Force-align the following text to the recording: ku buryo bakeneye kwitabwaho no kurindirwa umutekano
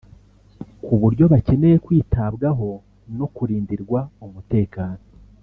ku 0.83 0.93
buryo 1.01 1.23
bakeneye 1.33 1.75
kwitabwaho 1.85 2.69
no 3.17 3.27
kurindirwa 3.35 3.99
umutekano 4.25 5.01